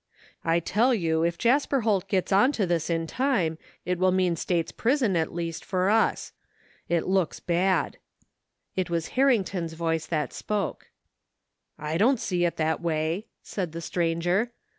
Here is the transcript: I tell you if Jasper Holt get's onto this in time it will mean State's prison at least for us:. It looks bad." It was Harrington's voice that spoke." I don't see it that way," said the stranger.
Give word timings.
I 0.43 0.59
tell 0.59 0.95
you 0.95 1.21
if 1.21 1.37
Jasper 1.37 1.81
Holt 1.81 2.07
get's 2.07 2.31
onto 2.31 2.65
this 2.65 2.89
in 2.89 3.05
time 3.05 3.59
it 3.85 3.99
will 3.99 4.09
mean 4.11 4.35
State's 4.35 4.71
prison 4.71 5.15
at 5.15 5.31
least 5.31 5.63
for 5.63 5.91
us:. 5.91 6.33
It 6.89 7.05
looks 7.05 7.39
bad." 7.39 7.97
It 8.75 8.89
was 8.89 9.09
Harrington's 9.09 9.73
voice 9.73 10.07
that 10.07 10.33
spoke." 10.33 10.89
I 11.77 11.99
don't 11.99 12.19
see 12.19 12.45
it 12.45 12.57
that 12.57 12.81
way," 12.81 13.27
said 13.43 13.73
the 13.73 13.81
stranger. 13.81 14.53